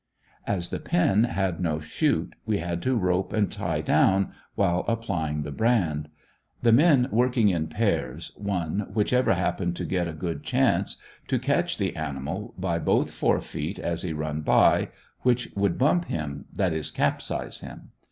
[0.47, 5.43] As the pen had no "chute" we had to rope and tie down, while applying
[5.43, 6.09] the brand.
[6.63, 11.37] The men working in pairs, one, which ever happened to get a good chance, to
[11.37, 14.89] catch the animal by both fore feet as he run by
[15.21, 17.89] which would "bump" him, that is, capsize him.